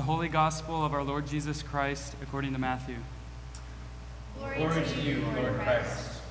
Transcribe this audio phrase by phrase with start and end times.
[0.00, 2.96] The Holy Gospel of our Lord Jesus Christ according to Matthew.
[4.38, 6.22] Glory, Glory to you, Lord Christ.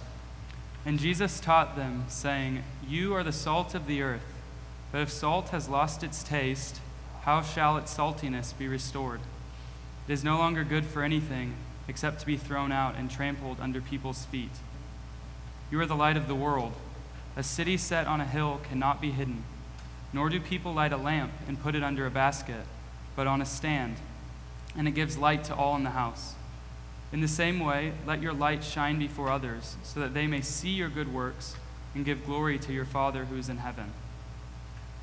[0.88, 4.26] And Jesus taught them, saying, You are the salt of the earth,
[4.92, 6.82] but if salt has lost its taste,
[7.22, 9.20] how shall its saltiness be restored?
[10.08, 11.54] It is no longer good for anything
[11.88, 14.50] except to be thrown out and trampled under people's feet.
[15.70, 16.74] You are the light of the world.
[17.38, 19.44] A city set on a hill cannot be hidden,
[20.12, 22.66] nor do people light a lamp and put it under a basket,
[23.20, 23.98] but on a stand,
[24.78, 26.36] and it gives light to all in the house.
[27.12, 30.70] In the same way, let your light shine before others, so that they may see
[30.70, 31.58] your good works
[31.94, 33.92] and give glory to your Father who is in heaven.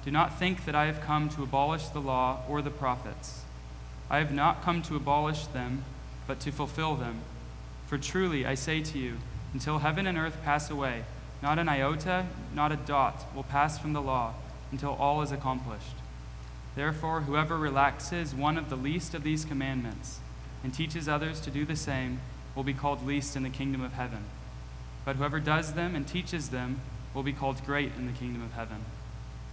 [0.02, 3.42] Do not think that I have come to abolish the law or the prophets.
[4.08, 5.84] I have not come to abolish them,
[6.26, 7.20] but to fulfill them.
[7.86, 9.18] For truly, I say to you,
[9.52, 11.04] until heaven and earth pass away,
[11.42, 12.24] not an iota,
[12.54, 14.32] not a dot will pass from the law
[14.72, 15.96] until all is accomplished.
[16.76, 20.20] Therefore, whoever relaxes one of the least of these commandments
[20.62, 22.20] and teaches others to do the same
[22.54, 24.24] will be called least in the kingdom of heaven.
[25.04, 26.80] But whoever does them and teaches them
[27.14, 28.84] will be called great in the kingdom of heaven.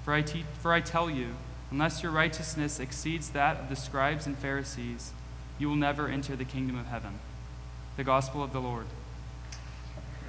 [0.04, 1.36] For I, te- for I tell you,
[1.72, 5.14] unless your righteousness exceeds that of the scribes and Pharisees,
[5.58, 7.20] you will never enter the kingdom of heaven.
[7.96, 8.88] The Gospel of the Lord.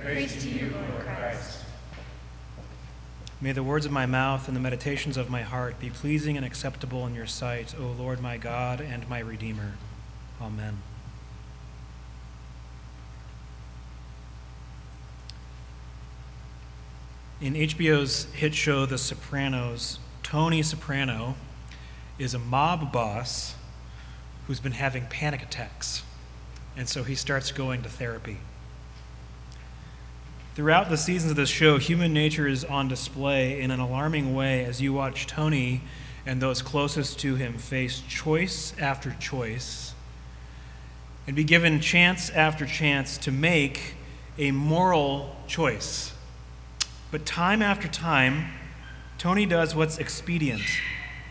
[0.00, 1.23] Praise to you, Lord Christ.
[3.45, 6.47] May the words of my mouth and the meditations of my heart be pleasing and
[6.47, 9.75] acceptable in your sight, O Lord my God and my Redeemer.
[10.41, 10.78] Amen.
[17.39, 21.34] In HBO's hit show The Sopranos, Tony Soprano
[22.19, 23.56] is a mob boss
[24.47, 26.03] who's been having panic attacks.
[26.78, 28.39] And so he starts going to therapy.
[30.55, 34.64] Throughout the seasons of this show, human nature is on display in an alarming way
[34.64, 35.80] as you watch Tony
[36.24, 39.94] and those closest to him face choice after choice
[41.27, 43.94] and be given chance after chance to make
[44.38, 46.12] a moral choice.
[47.10, 48.53] But time after time,
[49.19, 50.62] Tony does what's expedient,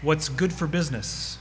[0.02, 1.38] what's good for business.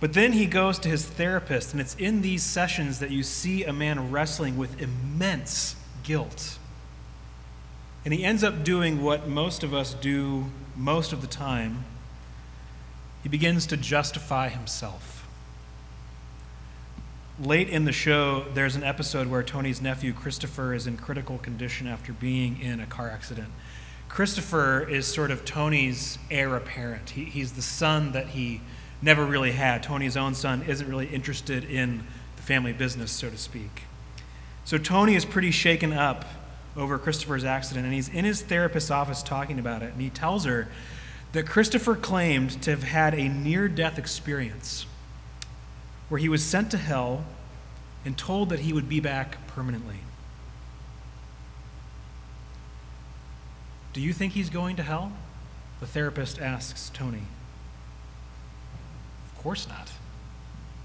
[0.00, 3.64] But then he goes to his therapist, and it's in these sessions that you see
[3.64, 6.58] a man wrestling with immense guilt.
[8.04, 10.46] And he ends up doing what most of us do
[10.76, 11.84] most of the time
[13.22, 15.26] he begins to justify himself.
[17.38, 21.86] Late in the show, there's an episode where Tony's nephew, Christopher, is in critical condition
[21.86, 23.48] after being in a car accident.
[24.08, 27.10] Christopher is sort of Tony's heir apparent.
[27.10, 28.60] He, he's the son that he
[29.00, 29.82] never really had.
[29.82, 32.04] Tony's own son isn't really interested in
[32.36, 33.84] the family business, so to speak.
[34.70, 36.24] So Tony is pretty shaken up
[36.76, 39.92] over Christopher's accident, and he's in his therapist's office talking about it.
[39.92, 40.68] And he tells her
[41.32, 44.86] that Christopher claimed to have had a near death experience
[46.08, 47.24] where he was sent to hell
[48.04, 50.02] and told that he would be back permanently.
[53.92, 55.10] Do you think he's going to hell?
[55.80, 57.24] The therapist asks Tony.
[59.34, 59.90] Of course not.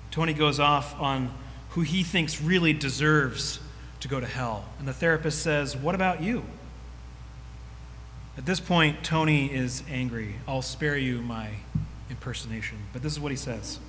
[0.09, 1.31] Tony goes off on
[1.69, 3.59] who he thinks really deserves
[4.05, 4.65] to go to hell.
[4.77, 6.43] And the therapist says, What about you?
[8.37, 10.35] At this point, Tony is angry.
[10.47, 11.49] I'll spare you my
[12.11, 12.77] impersonation.
[12.93, 13.79] But this is what he says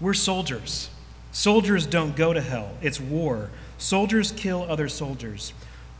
[0.00, 0.90] We're soldiers.
[1.32, 3.50] Soldiers don't go to hell, it's war.
[3.78, 5.52] Soldiers kill other soldiers.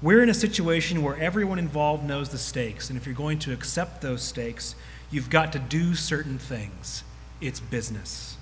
[0.03, 3.53] We're in a situation where everyone involved knows the stakes, and if you're going to
[3.53, 4.75] accept those stakes,
[5.11, 7.05] you've got to do certain things.
[7.41, 8.37] It's business.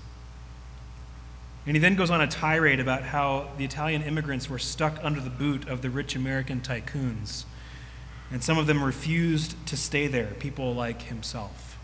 [1.69, 5.21] And he then goes on a tirade about how the Italian immigrants were stuck under
[5.21, 7.45] the boot of the rich American tycoons.
[8.33, 11.79] And some of them refused to stay there, people like himself.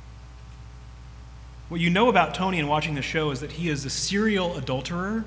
[1.69, 4.57] What you know about Tony in watching the show is that he is a serial
[4.57, 5.27] adulterer,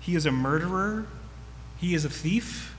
[0.00, 1.06] he is a murderer,
[1.78, 2.74] he is a thief.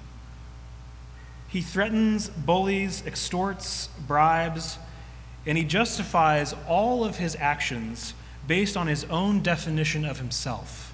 [1.47, 4.77] He threatens, bullies, extorts, bribes,
[5.45, 8.13] and he justifies all of his actions
[8.45, 10.93] based on his own definition of himself.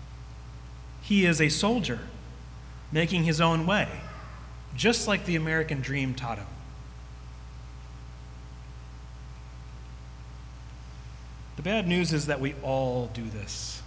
[1.04, 2.00] He is a soldier
[2.92, 3.90] making his own way,
[4.74, 6.48] just like the American dream taught him.
[11.58, 13.82] The bad news is that we all do this.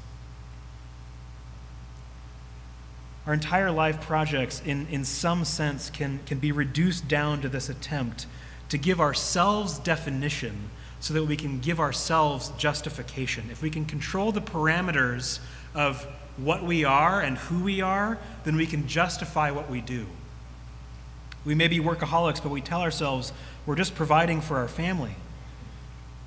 [3.26, 7.68] Our entire life projects, in, in some sense, can, can be reduced down to this
[7.68, 8.26] attempt
[8.68, 10.70] to give ourselves definition
[11.00, 13.48] so that we can give ourselves justification.
[13.50, 15.40] If we can control the parameters
[15.74, 16.06] of
[16.36, 20.06] what we are and who we are, then we can justify what we do.
[21.44, 23.32] We may be workaholics, but we tell ourselves
[23.64, 25.14] we're just providing for our family.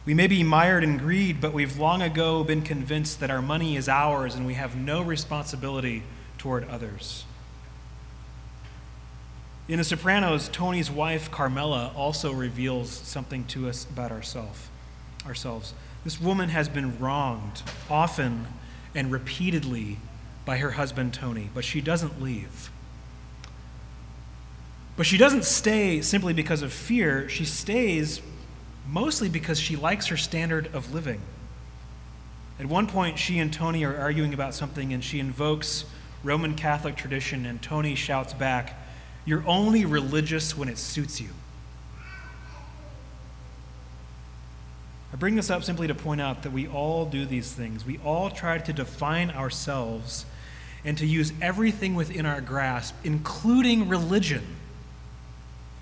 [0.06, 3.76] We may be mired in greed, but we've long ago been convinced that our money
[3.76, 6.04] is ours and we have no responsibility
[6.38, 7.26] toward others.
[9.68, 14.70] In The Sopranos, Tony's wife, Carmela, also reveals something to us about ourselves.
[15.28, 15.74] ourselves.
[16.04, 18.48] This woman has been wronged often
[18.96, 19.98] and repeatedly
[20.46, 22.72] by her husband, Tony, but she doesn't leave.
[24.98, 27.30] But she doesn't stay simply because of fear.
[27.30, 28.22] She stays
[28.88, 31.22] mostly because she likes her standard of living.
[32.60, 35.86] At one point, she and Tony are arguing about something, and she invokes
[36.24, 38.78] Roman Catholic tradition, and Tony shouts back,
[39.24, 41.30] You're only religious when it suits you.
[45.20, 47.86] Bring this up simply to point out that we all do these things.
[47.86, 50.26] We all try to define ourselves
[50.86, 54.56] and to use everything within our grasp, including religion,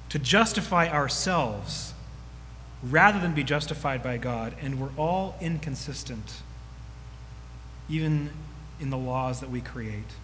[0.09, 1.93] to justify ourselves
[2.81, 4.55] rather than be justified by God.
[4.59, 6.41] And we're all inconsistent,
[7.89, 8.31] even
[8.79, 10.15] in the laws that we create.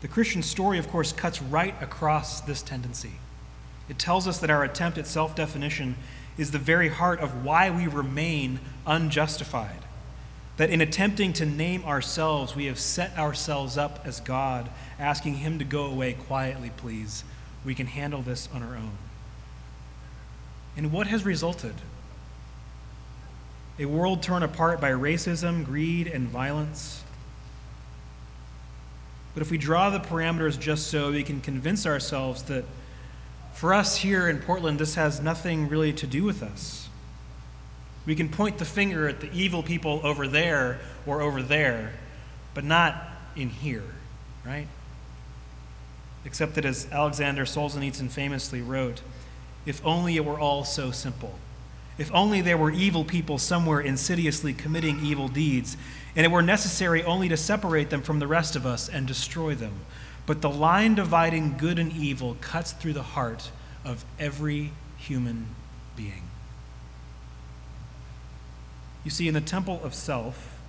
[0.00, 3.12] The Christian story, of course, cuts right across this tendency.
[3.88, 5.96] It tells us that our attempt at self definition
[6.38, 9.78] is the very heart of why we remain unjustified.
[10.56, 15.58] That in attempting to name ourselves, we have set ourselves up as God, asking Him
[15.58, 17.24] to go away quietly, please.
[17.64, 18.98] We can handle this on our own.
[20.76, 21.74] And what has resulted?
[23.78, 27.02] A world torn apart by racism, greed, and violence
[29.34, 32.64] but if we draw the parameters just so, we can convince ourselves that
[33.62, 36.88] for us here in Portland, this has nothing really to do with us.
[38.04, 41.92] We can point the finger at the evil people over there or over there,
[42.54, 43.00] but not
[43.36, 43.84] in here,
[44.44, 44.66] right?
[46.24, 49.00] Except that, as Alexander Solzhenitsyn famously wrote,
[49.64, 51.38] if only it were all so simple.
[51.98, 55.76] If only there were evil people somewhere insidiously committing evil deeds,
[56.16, 59.54] and it were necessary only to separate them from the rest of us and destroy
[59.54, 59.74] them.
[60.26, 63.50] But the line dividing good and evil cuts through the heart
[63.84, 65.48] of every human
[65.96, 66.22] being.
[69.04, 70.60] You see, in the temple of self,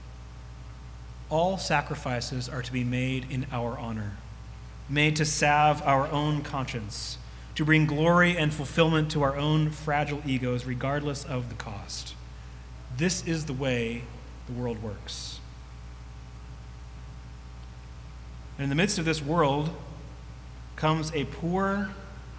[1.30, 4.18] all sacrifices are to be made in our honor,
[4.90, 7.18] made to salve our own conscience,
[7.56, 12.16] to bring glory and fulfillment to our own fragile egos, regardless of the cost.
[12.98, 14.04] This is the way
[14.48, 15.40] the world works.
[18.58, 19.70] And in the midst of this world
[20.76, 21.92] comes a poor,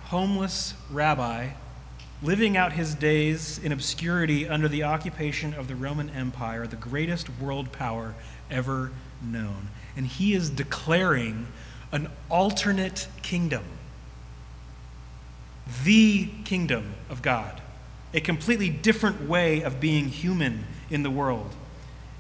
[0.05, 1.51] homeless rabbi
[2.23, 7.29] living out his days in obscurity under the occupation of the Roman Empire, the greatest
[7.39, 8.15] world power
[8.51, 9.69] ever known.
[9.97, 11.47] And he is declaring
[11.93, 13.65] an alternate kingdom,
[15.85, 17.61] the kingdom of God,
[18.15, 21.55] a completely different way of being human in the world.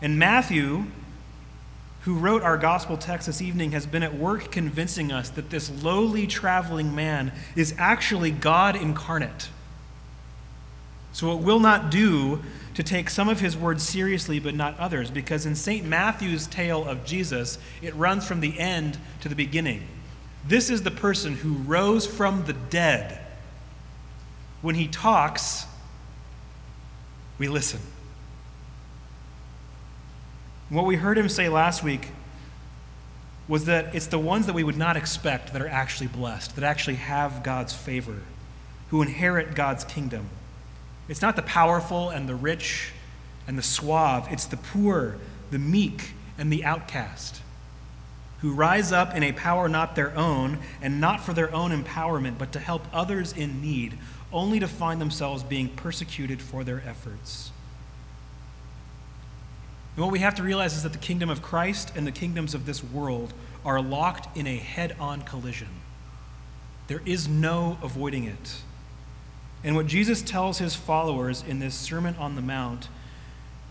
[0.02, 0.84] And Matthew,
[2.04, 5.70] who wrote our gospel text this evening, has been at work convincing us that this
[5.82, 9.48] lowly traveling man is actually God incarnate.
[11.12, 12.42] So it will not do
[12.74, 15.86] to take some of his words seriously but not others, because in St.
[15.86, 19.84] Matthew's tale of Jesus, it runs from the end to the beginning.
[20.46, 23.18] This is the person who rose from the dead.
[24.60, 25.64] When he talks,
[27.38, 27.80] we listen.
[30.74, 32.08] What we heard him say last week
[33.46, 36.64] was that it's the ones that we would not expect that are actually blessed, that
[36.64, 38.22] actually have God's favor,
[38.88, 40.30] who inherit God's kingdom.
[41.08, 42.92] It's not the powerful and the rich
[43.46, 45.16] and the suave, it's the poor,
[45.50, 47.40] the meek, and the outcast
[48.44, 52.36] who rise up in a power not their own and not for their own empowerment,
[52.36, 53.96] but to help others in need,
[54.30, 57.52] only to find themselves being persecuted for their efforts.
[59.96, 62.54] And what we have to realize is that the kingdom of Christ and the kingdoms
[62.54, 63.32] of this world
[63.64, 65.68] are locked in a head on collision.
[66.88, 68.56] There is no avoiding it.
[69.62, 72.88] And what Jesus tells his followers in this Sermon on the Mount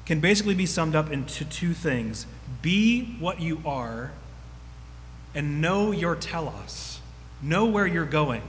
[0.06, 2.26] can basically be summed up into two things
[2.62, 4.12] be what you are,
[5.36, 7.00] and know your telos.
[7.42, 8.44] Know where you're going.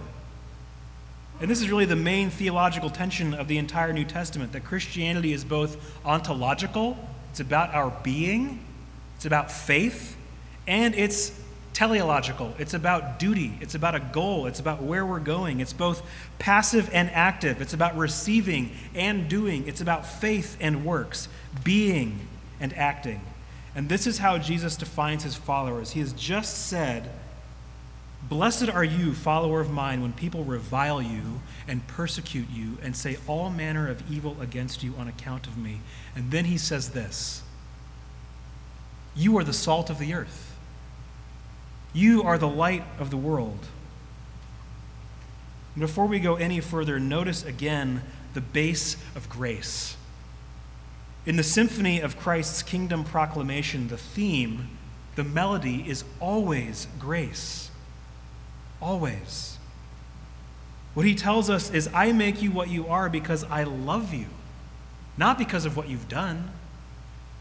[1.41, 5.33] And this is really the main theological tension of the entire New Testament that Christianity
[5.33, 6.97] is both ontological
[7.35, 8.61] it's about our being,
[9.17, 10.17] it's about faith,
[10.69, 11.37] and it's
[11.73, 12.55] teleological.
[12.61, 15.59] It's about duty, it's about a goal, it's about where we're going.
[15.59, 21.27] It's both passive and active, it's about receiving and doing, it's about faith and works,
[21.65, 22.21] being
[22.61, 23.21] and acting.
[23.75, 25.91] And this is how Jesus defines his followers.
[25.91, 27.11] He has just said,
[28.29, 33.19] Blessed are you, follower of mine, when people revile you and persecute you and say
[33.27, 35.81] all manner of evil against you on account of me.
[36.17, 37.43] And then he says this
[39.15, 40.57] You are the salt of the earth,
[41.93, 43.67] you are the light of the world.
[45.75, 48.03] And before we go any further, notice again
[48.33, 49.97] the base of grace.
[51.27, 54.71] In the symphony of Christ's kingdom proclamation, the theme,
[55.15, 57.71] the melody is always grace.
[58.85, 59.57] Always.
[60.93, 64.27] What he tells us is, I make you what you are because I love you,
[65.17, 66.51] not because of what you've done,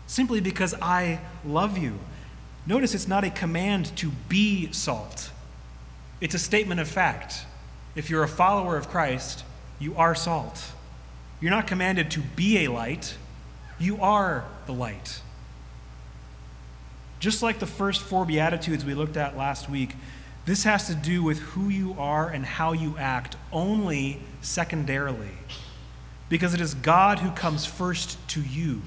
[0.08, 2.00] simply because I love you.
[2.66, 5.32] Notice it's not a command to be salt,
[6.22, 7.46] it's a statement of fact.
[7.94, 9.44] If you're a follower of Christ,
[9.80, 10.72] you are salt.
[11.42, 13.18] You're not commanded to be a light,
[13.78, 15.20] you are the light.
[17.20, 19.96] Just like the first four Beatitudes we looked at last week,
[20.46, 25.32] this has to do with who you are and how you act only secondarily.
[26.30, 28.82] Because it is God who comes first to you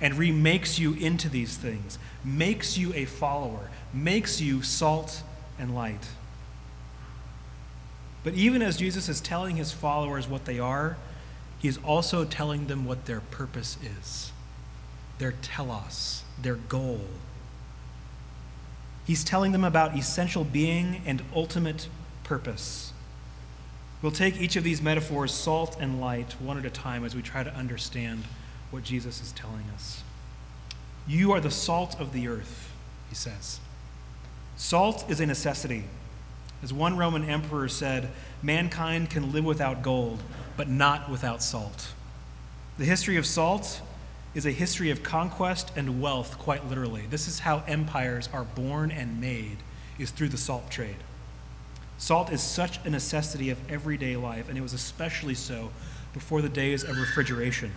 [0.00, 5.22] and remakes you into these things, makes you a follower, makes you salt
[5.58, 6.08] and light.
[8.24, 10.96] But even as Jesus is telling his followers what they are,
[11.58, 14.32] he is also telling them what their purpose is,
[15.18, 17.02] their telos, their goal.
[19.04, 21.88] He's telling them about essential being and ultimate
[22.24, 22.92] purpose.
[24.00, 27.22] We'll take each of these metaphors, salt and light, one at a time as we
[27.22, 28.24] try to understand
[28.70, 30.02] what Jesus is telling us.
[31.06, 32.72] You are the salt of the earth,
[33.08, 33.60] he says.
[34.56, 35.84] Salt is a necessity.
[36.62, 38.10] As one Roman emperor said,
[38.42, 40.22] mankind can live without gold,
[40.56, 41.92] but not without salt.
[42.78, 43.80] The history of salt
[44.34, 47.02] is a history of conquest and wealth, quite literally.
[47.10, 49.58] This is how empires are born and made,
[49.98, 50.96] is through the salt trade.
[51.98, 55.70] Salt is such a necessity of everyday life, and it was especially so
[56.12, 57.72] before the days of refrigeration.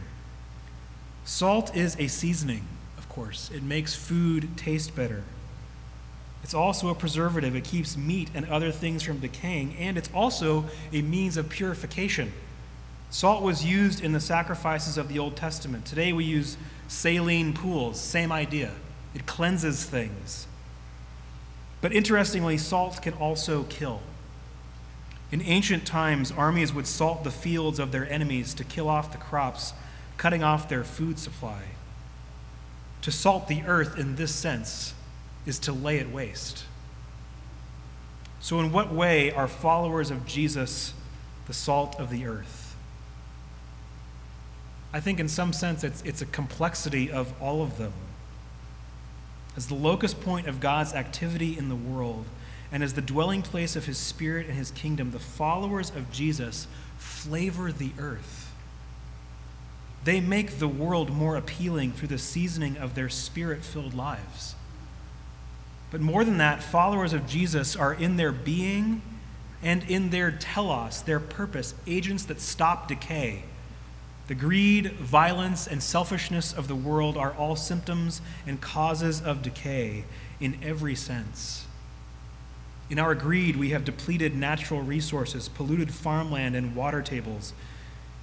[1.26, 5.24] Salt is a seasoning, of course, it makes food taste better.
[6.44, 7.56] It's also a preservative.
[7.56, 12.32] It keeps meat and other things from decaying, and it's also a means of purification.
[13.10, 15.86] Salt was used in the sacrifices of the Old Testament.
[15.86, 16.58] Today we use
[16.88, 18.72] saline pools, same idea.
[19.14, 20.48] It cleanses things.
[21.82, 24.02] But interestingly, salt can also kill.
[25.32, 29.18] In ancient times, armies would salt the fields of their enemies to kill off the
[29.18, 29.74] crops,
[30.18, 31.62] cutting off their food supply.
[33.04, 34.94] To salt the earth in this sense
[35.46, 36.66] is to lay it waste.
[38.40, 40.94] So, in what way are followers of Jesus
[41.48, 42.65] the salt of the earth?
[44.94, 47.94] I think, in some sense, it's, it's a complexity of all of them.
[49.58, 52.26] As the locus point of God's activity in the world,
[52.72, 56.68] and as the dwelling place of his spirit and his kingdom, the followers of Jesus
[56.98, 58.52] flavor the earth.
[60.04, 64.56] They make the world more appealing through the seasoning of their spirit filled lives.
[65.90, 69.02] But more than that, followers of Jesus are in their being
[69.64, 73.44] and in their telos, their purpose, agents that stop decay.
[74.28, 80.06] The greed, violence, and selfishness of the world are all symptoms and causes of decay
[80.40, 81.66] in every sense.
[82.90, 87.54] In our greed, we have depleted natural resources, polluted farmland, and water tables.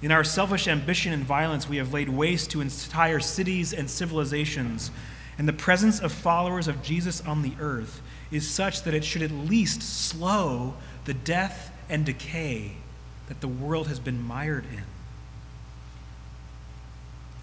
[0.01, 4.91] In our selfish ambition and violence, we have laid waste to entire cities and civilizations,
[5.37, 9.21] and the presence of followers of Jesus on the earth is such that it should
[9.21, 10.73] at least slow
[11.05, 12.73] the death and decay
[13.27, 14.83] that the world has been mired in.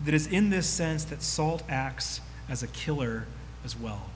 [0.05, 3.27] That is in this sense that salt acts as a killer
[3.65, 4.11] as well.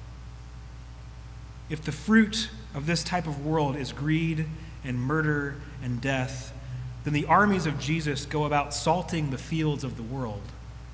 [1.69, 4.47] If the fruit of this type of world is greed
[4.83, 6.53] and murder and death,
[7.05, 10.43] then the armies of Jesus go about salting the fields of the world,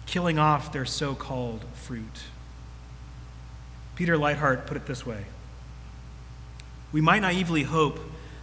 [0.06, 2.24] killing off their so called fruit.
[3.94, 5.24] Peter Leithart put it this way
[6.92, 8.00] We might naively hope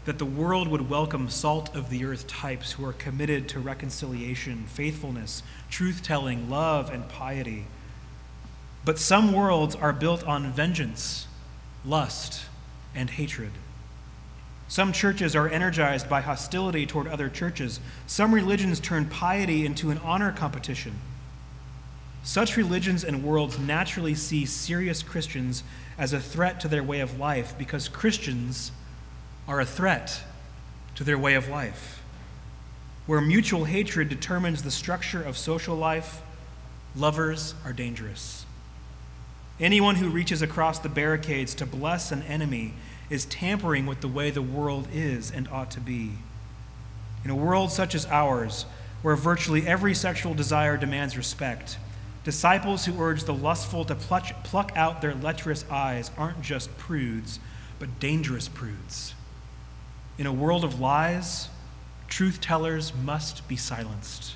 [0.08, 4.64] that the world would welcome salt of the earth types who are committed to reconciliation,
[4.66, 7.66] faithfulness, truth telling, love, and piety.
[8.86, 11.28] But some worlds are built on vengeance,
[11.84, 12.46] lust,
[12.96, 13.52] and hatred.
[14.70, 17.82] Some churches are energized by hostility toward other churches.
[18.06, 21.02] Some religions turn piety into an honor competition.
[22.24, 25.64] Such religions and worlds naturally see serious Christians
[25.98, 28.72] as a threat to their way of life because Christians
[29.48, 30.24] are a threat
[30.96, 32.02] to their way of life.
[33.06, 36.22] Where mutual hatred determines the structure of social life,
[36.96, 38.46] lovers are dangerous.
[39.60, 42.74] Anyone who reaches across the barricades to bless an enemy
[43.10, 46.12] is tampering with the way the world is and ought to be.
[47.24, 48.66] In a world such as ours,
[49.02, 51.78] where virtually every sexual desire demands respect,
[52.24, 57.40] disciples who urge the lustful to pluck out their lecherous eyes aren't just prudes,
[57.80, 59.14] but dangerous prudes.
[60.18, 61.50] In a world of lies,
[62.08, 64.36] truth tellers must be silenced.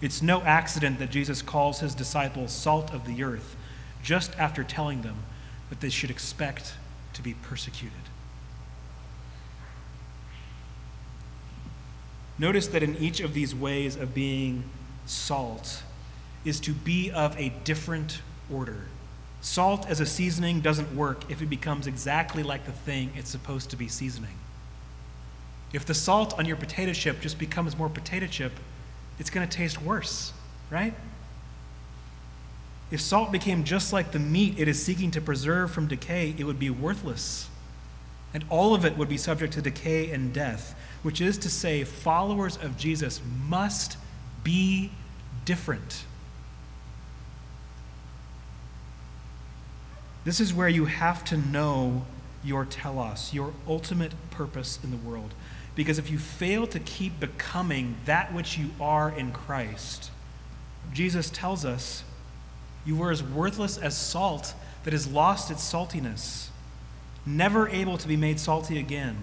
[0.00, 3.56] It's no accident that Jesus calls his disciples salt of the earth
[4.02, 5.16] just after telling them
[5.70, 6.74] that they should expect
[7.14, 7.92] to be persecuted.
[12.38, 14.64] Notice that in each of these ways of being
[15.06, 15.82] salt
[16.44, 18.20] is to be of a different
[18.52, 18.84] order.
[19.40, 23.70] Salt as a seasoning doesn't work if it becomes exactly like the thing it's supposed
[23.70, 24.36] to be seasoning.
[25.76, 28.52] If the salt on your potato chip just becomes more potato chip,
[29.18, 30.32] it's going to taste worse,
[30.70, 30.94] right?
[32.90, 36.44] If salt became just like the meat it is seeking to preserve from decay, it
[36.44, 37.50] would be worthless.
[38.32, 41.84] And all of it would be subject to decay and death, which is to say,
[41.84, 43.98] followers of Jesus must
[44.42, 44.90] be
[45.44, 46.06] different.
[50.24, 52.06] This is where you have to know
[52.42, 55.34] your telos, your ultimate purpose in the world.
[55.76, 60.10] Because if you fail to keep becoming that which you are in Christ,
[60.92, 62.02] Jesus tells us
[62.84, 64.54] you were as worthless as salt
[64.84, 66.48] that has lost its saltiness,
[67.26, 69.16] never able to be made salty again.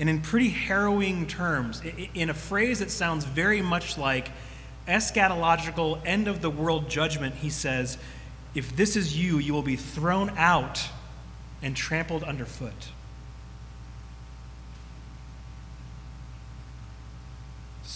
[0.00, 1.80] And in pretty harrowing terms,
[2.14, 4.30] in a phrase that sounds very much like
[4.88, 7.98] eschatological end of the world judgment, he says,
[8.54, 10.82] If this is you, you will be thrown out
[11.62, 12.88] and trampled underfoot.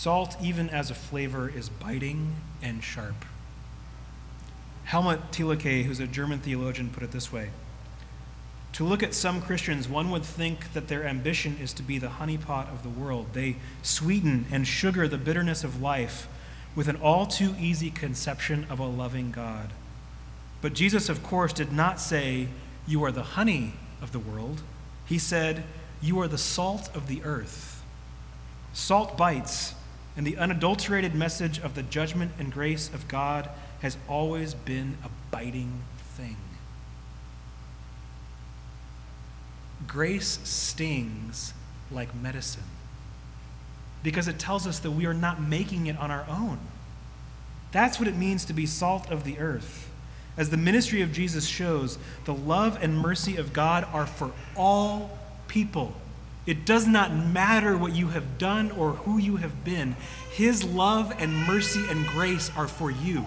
[0.02, 3.24] Salt, even as a flavor, is biting and sharp.
[4.82, 7.50] Helmut Thielicke, who's a German theologian, put it this way
[8.72, 12.08] To look at some Christians, one would think that their ambition is to be the
[12.08, 13.28] honeypot of the world.
[13.32, 16.26] They sweeten and sugar the bitterness of life
[16.74, 19.70] with an all too easy conception of a loving God.
[20.62, 22.48] But Jesus, of course, did not say,
[22.88, 24.62] You are the honey of the world.
[25.06, 25.62] He said,
[26.00, 27.84] You are the salt of the earth.
[28.72, 29.74] Salt bites
[30.16, 33.48] and the unadulterated message of the judgment and grace of God
[33.80, 35.82] has always been a biting
[36.16, 36.36] thing.
[39.86, 41.54] Grace stings
[41.90, 42.62] like medicine
[44.02, 46.58] because it tells us that we are not making it on our own.
[47.72, 49.88] That's what it means to be salt of the earth.
[50.36, 55.18] As the ministry of Jesus shows, the love and mercy of God are for all
[55.48, 55.94] people.
[56.44, 59.96] It does not matter what you have done or who you have been.
[60.32, 63.24] His love and mercy and grace are for you.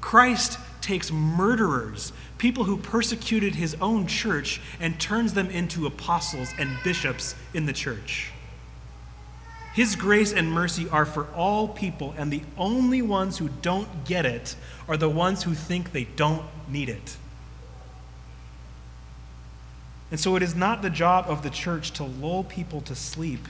[0.00, 6.78] Christ takes murderers, people who persecuted his own church, and turns them into apostles and
[6.82, 8.30] bishops in the church.
[9.74, 14.26] His grace and mercy are for all people, and the only ones who don't get
[14.26, 14.56] it
[14.88, 17.16] are the ones who think they don't need it.
[20.10, 23.46] And so it is not the job of the church to lull people to sleep.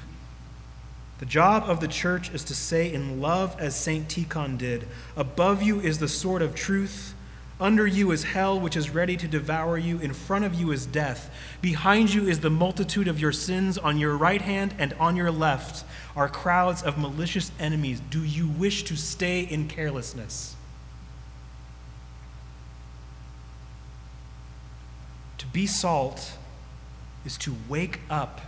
[1.18, 4.08] The job of the church is to say in love, as St.
[4.08, 7.14] Tikhon did Above you is the sword of truth.
[7.60, 9.98] Under you is hell, which is ready to devour you.
[9.98, 11.30] In front of you is death.
[11.60, 13.76] Behind you is the multitude of your sins.
[13.76, 15.84] On your right hand and on your left
[16.16, 18.00] are crowds of malicious enemies.
[18.08, 20.56] Do you wish to stay in carelessness?
[25.36, 26.38] To be salt
[27.24, 28.40] is to wake up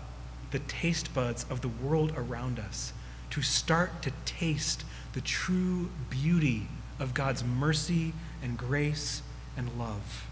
[0.50, 2.92] the taste buds of the world around us,
[3.30, 9.22] to start to taste the true beauty of God's mercy and grace
[9.56, 10.26] and love.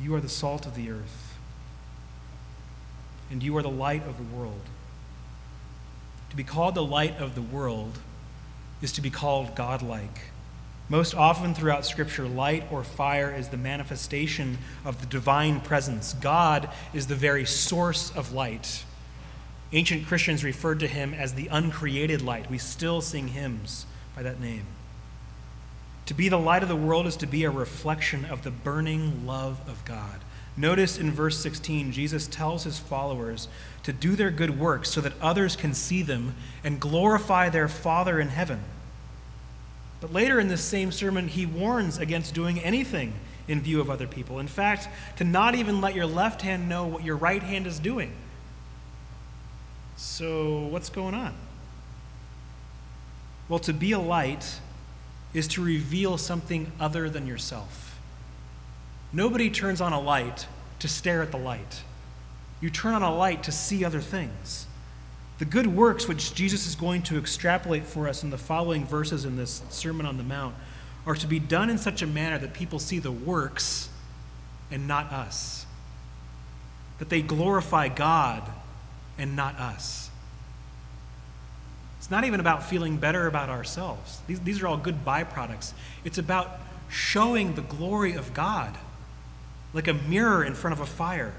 [0.00, 1.38] You are the salt of the earth,
[3.30, 4.62] and you are the light of the world.
[6.30, 7.98] To be called the light of the world
[8.82, 10.30] is to be called godlike
[10.88, 16.12] most often throughout Scripture, light or fire is the manifestation of the divine presence.
[16.14, 18.84] God is the very source of light.
[19.72, 22.50] Ancient Christians referred to him as the uncreated light.
[22.50, 24.66] We still sing hymns by that name.
[26.06, 29.26] To be the light of the world is to be a reflection of the burning
[29.26, 30.20] love of God.
[30.56, 33.48] Notice in verse 16, Jesus tells his followers
[33.82, 38.20] to do their good works so that others can see them and glorify their Father
[38.20, 38.62] in heaven.
[40.04, 43.14] But later in this same sermon, he warns against doing anything
[43.48, 44.38] in view of other people.
[44.38, 44.86] In fact,
[45.16, 48.12] to not even let your left hand know what your right hand is doing.
[49.96, 51.32] So, what's going on?
[53.48, 54.60] Well, to be a light
[55.32, 57.98] is to reveal something other than yourself.
[59.10, 60.46] Nobody turns on a light
[60.80, 61.82] to stare at the light.
[62.60, 64.66] You turn on a light to see other things.
[65.38, 69.24] The good works which Jesus is going to extrapolate for us in the following verses
[69.24, 70.54] in this Sermon on the Mount
[71.06, 73.88] are to be done in such a manner that people see the works
[74.70, 75.66] and not us.
[76.98, 78.48] That they glorify God
[79.18, 80.10] and not us.
[81.98, 84.20] It's not even about feeling better about ourselves.
[84.26, 85.72] These, these are all good byproducts.
[86.04, 88.76] It's about showing the glory of God
[89.72, 91.34] like a mirror in front of a fire.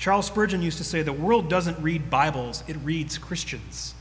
[0.00, 3.94] Charles Spurgeon used to say, The world doesn't read Bibles, it reads Christians.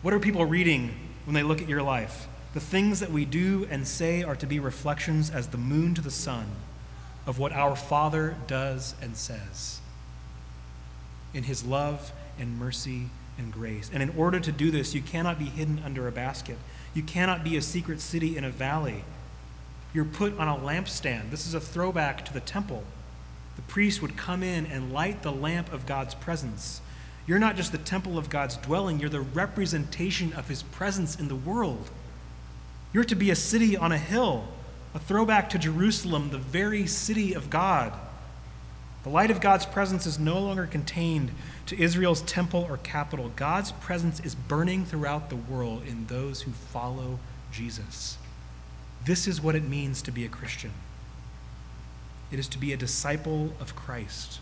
[0.00, 0.94] What are people reading
[1.26, 2.26] when they look at your life?
[2.54, 6.00] The things that we do and say are to be reflections as the moon to
[6.00, 6.46] the sun
[7.26, 9.80] of what our Father does and says
[11.34, 13.90] in his love and mercy and grace.
[13.92, 16.56] And in order to do this, you cannot be hidden under a basket.
[16.94, 19.04] You cannot be a secret city in a valley.
[19.92, 21.30] You're put on a lampstand.
[21.30, 22.84] This is a throwback to the temple.
[23.56, 26.80] The priest would come in and light the lamp of God's presence.
[27.26, 31.28] You're not just the temple of God's dwelling, you're the representation of his presence in
[31.28, 31.90] the world.
[32.92, 34.48] You're to be a city on a hill,
[34.94, 37.92] a throwback to Jerusalem, the very city of God.
[39.04, 41.32] The light of God's presence is no longer contained
[41.66, 43.32] to Israel's temple or capital.
[43.34, 47.18] God's presence is burning throughout the world in those who follow
[47.50, 48.18] Jesus.
[49.04, 50.72] This is what it means to be a Christian
[52.32, 54.40] it is to be a disciple of Christ.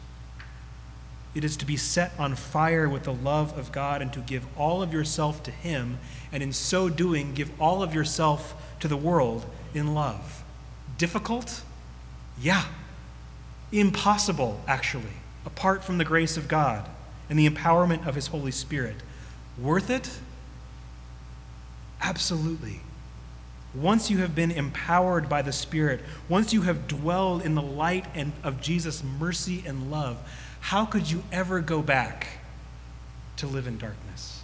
[1.34, 4.46] It is to be set on fire with the love of God and to give
[4.56, 5.98] all of yourself to Him,
[6.32, 10.42] and in so doing, give all of yourself to the world in love.
[10.98, 11.62] Difficult?
[12.40, 12.64] Yeah.
[13.72, 16.88] Impossible, actually, apart from the grace of God
[17.28, 18.96] and the empowerment of His Holy Spirit.
[19.58, 20.10] Worth it?
[22.00, 22.80] Absolutely.
[23.74, 28.04] Once you have been empowered by the Spirit, once you have dwelled in the light
[28.14, 30.18] and of Jesus' mercy and love,
[30.60, 32.26] how could you ever go back
[33.36, 34.39] to live in darkness?